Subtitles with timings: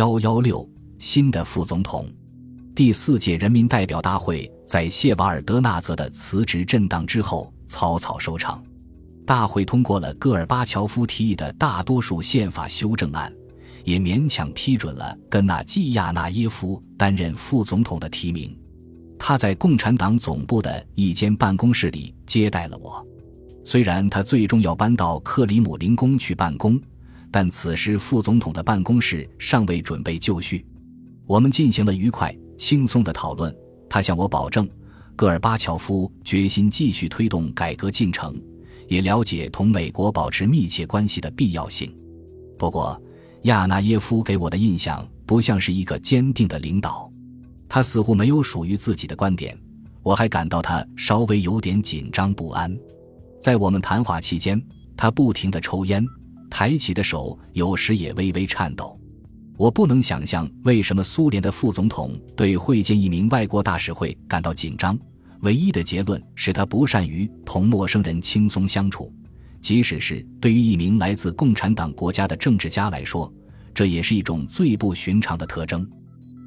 [0.00, 0.66] 幺幺六
[0.98, 2.08] 新的副总统，
[2.74, 8.62] 第四届人民代表大会在谢瓦尔德纳泽的辞职震荡之后草草收场。
[9.26, 13.30] 大会通过了戈尔巴乔夫提议的大多数宪法修正案，
[13.84, 18.58] 也勉强批准了根纳季亚纳耶夫担任副总统的提名。
[19.18, 23.06] 他在共产党总部的一间办公室里接待了我。
[23.66, 26.80] 虽然他最终要搬到克里姆林宫去办公。
[27.30, 30.66] 但此时副总统的办公室尚未准备就绪，
[31.26, 33.54] 我们进行了愉快轻松的讨论。
[33.88, 34.68] 他向我保证，
[35.16, 38.34] 戈尔巴乔夫决心继续推动改革进程，
[38.88, 41.94] 也了解同美国保持密切关系的必要性。
[42.58, 43.00] 不过，
[43.42, 47.10] 亚纳耶夫给我的印象不像是一个坚定的领导，
[47.68, 49.56] 他似乎没有属于自己的观点。
[50.02, 52.76] 我还感到他稍微有点紧张不安。
[53.40, 54.60] 在我们谈话期间，
[54.96, 56.04] 他不停地抽烟。
[56.50, 58.98] 抬起的手有时也微微颤抖，
[59.56, 64.98] 我不能想象为什么苏联的副总统对会见一名外国大使会感到紧张。
[65.40, 69.10] 唯一的结论是他不善于同陌生人轻松相处，
[69.62, 73.32] 即使是对于一名来自共产党国家的政治家来说，
[73.72, 75.88] 这也是一种最不寻常的特征。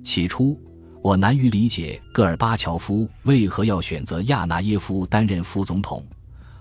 [0.04, 0.62] 起初，
[1.02, 6.06] 我难于理解戈尔巴乔夫为何要选择亚纳耶夫担任副总统。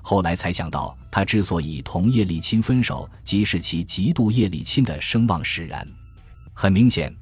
[0.03, 5.87] 后来才想到，他之所以同叶利钦分手，即是其嫉妒叶利钦的声望使然。
[6.53, 7.15] 很明显，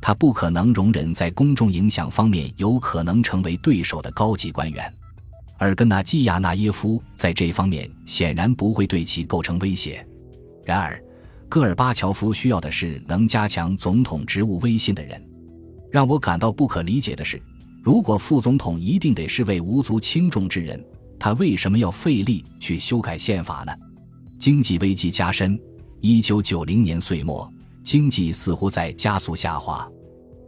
[0.00, 4.92] 他不可能容忍在公众影响方面有可能成为对手的高级官员，
[5.56, 10.06] 而根纳季亚纳耶夫在这方面显然不会对其构成威胁。
[10.64, 11.02] 然而，
[11.48, 15.20] 戈尔巴乔夫需要的是能加强总统职务威信的人。
[15.90, 17.40] 让我感到不可理解的是，
[17.82, 20.84] 如果副总统一定得是位无足轻重之人。
[21.18, 23.72] 他为什么要费力去修改宪法呢？
[24.38, 25.58] 经济危机加深，
[26.00, 27.50] 一九九零年岁末，
[27.82, 29.88] 经济似乎在加速下滑。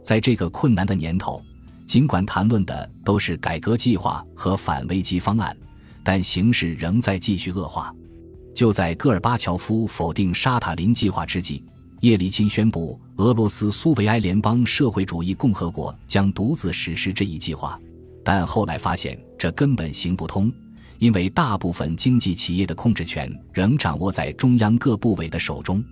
[0.03, 1.41] 在这个困难的年头，
[1.87, 5.55] 尽管谈论的都是改革计划和反危机方案，
[6.03, 7.93] 但形势仍在继续恶化。
[8.55, 11.63] 就在戈尔巴乔夫否定沙塔林计划之际，
[12.01, 17.79] 叶利钦宣布俄罗斯苏维埃联邦社会主义共和国将独自实施这一计划。
[18.31, 20.53] 但后来发现这根本行不通，
[20.99, 25.83] 因为大部分经济企业的控制权仍掌握在中央各部委的手中。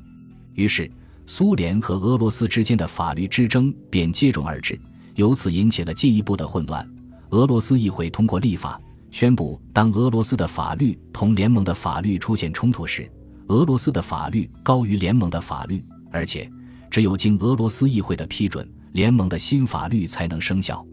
[0.54, 0.88] 于是，
[1.26, 4.80] 苏联和俄罗斯之间的法律之争便接踵而至，
[5.16, 6.88] 由此引起了进一步的混乱。
[7.32, 13.12] 俄罗斯议会通过立法，宣布当俄罗斯的法律同联盟的法律出现冲突时，
[13.48, 16.48] 俄罗斯的法律高于联盟的法律，而且
[16.92, 20.86] 只有经俄罗斯议会的批准，联盟的新法律才能生效。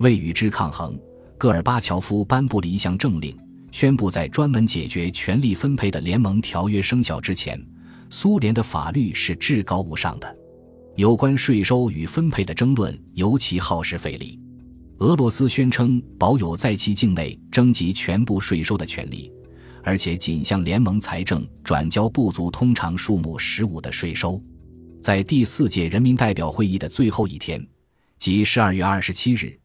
[0.00, 0.98] 为与之抗衡，
[1.36, 3.36] 戈尔巴乔夫颁布了一项政令，
[3.70, 7.62] 宣布在专门解决权力分配的联盟条约生效之前，
[8.08, 10.36] 苏联的法律是至高无上的。
[10.96, 14.40] 有关税收与分配的争论尤其耗时费力。
[15.00, 19.30] 俄罗斯宣称保有在其境内征集全部税收的权利，
[19.82, 24.40] 而且仅向联盟财政转交不足通常数目十五的税收。
[25.02, 27.62] 在第四届人民代表会议的最后一天，
[28.18, 29.59] 即十二月二十七日。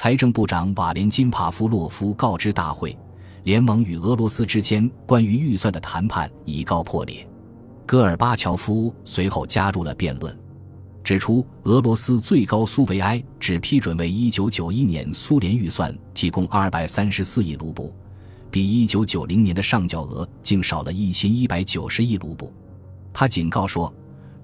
[0.00, 2.96] 财政部长瓦连金·帕夫洛夫告知大会，
[3.42, 7.28] 联盟与俄罗斯之间关于预算的谈判已告破裂。
[7.84, 10.38] 戈尔巴乔夫随后加入了辩论，
[11.02, 17.92] 指出俄罗斯最高苏维埃只批准为1991年苏联预算提供234亿卢布，
[18.52, 22.52] 比1990年的上缴额竟少了一千一百九十亿卢布。
[23.12, 23.92] 他警告说，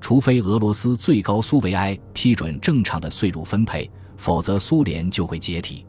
[0.01, 3.89] 除非俄罗斯最高苏维埃批准正常的税入分配。
[4.17, 5.85] 否则，苏联就会解体。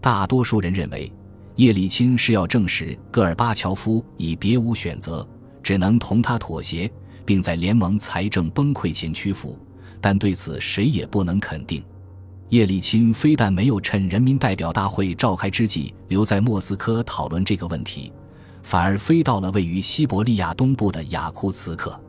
[0.00, 1.12] 大多数人认为，
[1.56, 5.26] 叶利钦是要证实戈尔巴乔夫已别无选择，
[5.62, 6.90] 只能同他妥协，
[7.24, 9.58] 并在联盟财政崩溃前屈服。
[10.00, 11.82] 但对此，谁也不能肯定。
[12.48, 18.12] 叶利钦非但没有趁人民代表大会召开之际留在莫斯科讨论这个问题，
[18.62, 22.00] 反而飞到了位于西伯利亚东部的雅库茨克。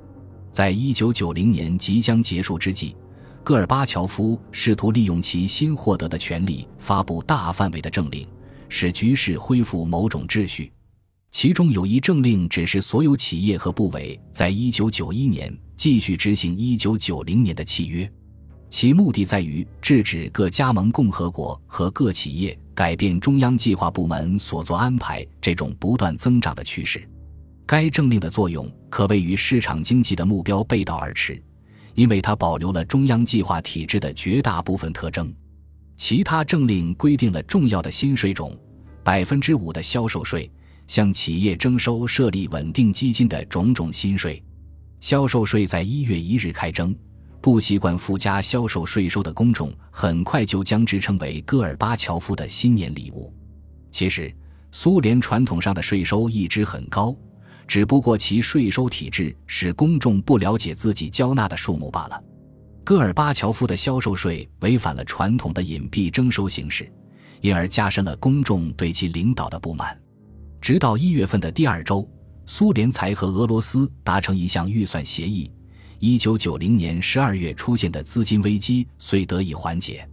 [0.49, 2.95] 在一九九零年即将结束之际。
[3.43, 8.27] 戈尔巴乔夫试图利用其新获得的权利，发布大范围的政令，
[8.69, 10.71] 使局势恢复某种秩序。
[11.31, 18.09] 其中有一政令指示所有企业和部委在一九九一年继续执行一九九零年的契约，
[18.69, 27.01] 其目的在于制止各加盟共和国和各企业改变中央计划部门所做安排这种不断增长的趋势。
[27.65, 31.41] 该政令的作用可谓与市场经济的目标背道而驰。
[31.93, 35.33] 因为它保留了中央计划体制的绝大部分特征，
[35.95, 38.57] 其他政令规定了重要的新税种，
[39.03, 40.49] 百分之五的销售税，
[40.87, 44.41] 向企业征收设立稳定基金的种种新税。
[44.99, 46.95] 销售税在一月一日开征，
[47.41, 53.33] 不习惯附加销售税收的公众很快就将之称为戈尔巴乔夫的新年礼物。
[53.89, 54.33] 其实，
[54.71, 57.15] 苏联传统上的税收一直很高，
[57.67, 62.23] 只不过其税收体制使公众不了解自己交纳的数目罢了。
[62.83, 66.91] 戈尔巴乔夫的销售税违反了传统的隐蔽征收形式，
[67.39, 69.97] 因而加深了公众对其领导的不满。
[70.59, 72.09] 直到一月份的第二周，
[72.45, 75.51] 苏联才和俄罗斯达成一项预算协议。
[75.99, 80.07] 一九九零年十二月出现的资金危机遂得以缓解。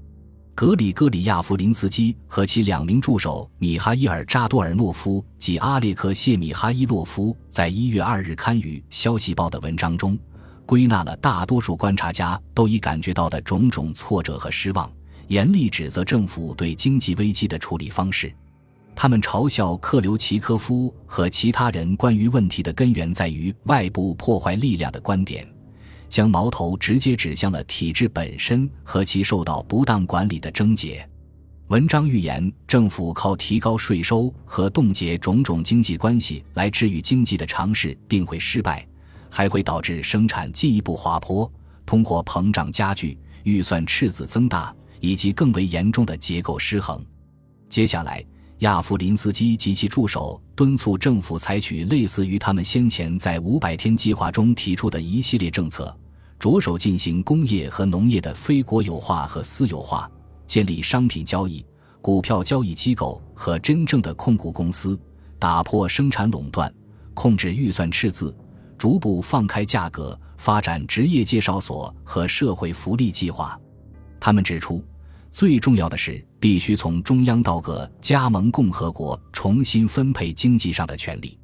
[0.58, 10.18] 格里戈里亚夫林斯基和其两名助手米哈伊尔扎多尔诺夫及阿列克谢米哈伊洛夫在一月二日刊于《消息报》的文章中，
[10.66, 14.90] 归纳了大多数观察家都已感觉到的种种挫折和失望，
[15.28, 18.34] 严厉指责政府对经济危机的处理方式。
[18.96, 25.46] 他们嘲笑克留奇科夫和其他人关于问题的根源在于外部破坏力量的观点。
[26.08, 31.08] 将矛头直接指向了体制本身和其受到不当管理的症结。
[31.68, 38.86] 文章预言，政府靠提高税收和冻结种种经济关系来治愈经济的尝试定会失败，
[39.28, 41.50] 还会导致生产进一步滑坡、
[41.84, 47.04] 通货膨胀加剧、预算赤字增大以及更为严重的结构失衡。
[47.68, 48.24] 接下来，
[48.60, 55.96] 亚夫林斯基及其助手敦促政府采取类似于他们先前在五百天计划中提出的一系列政策。
[56.40, 60.10] 着手进行工业和农业的非国有化和私有化，
[60.46, 61.64] 建立商品交易、
[62.00, 64.98] 股票交易机构和真正的控股公司，
[65.38, 66.72] 打破生产垄断，
[67.14, 68.36] 控制预算赤字，
[68.76, 73.58] 逐步放开价格，发展职业介绍所和社会福利计划。
[74.20, 74.84] 他们指出，
[75.38, 81.37] 最重要的是必须从中央到各加盟共和国重新分配经济上的权利。